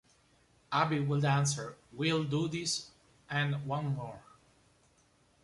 Abby 0.71 0.99
would 0.99 1.23
answer, 1.23 1.77
'We'll 1.93 2.23
do 2.23 2.47
this 2.47 2.89
and 3.29 3.63
one 3.67 3.95
more. 3.95 4.19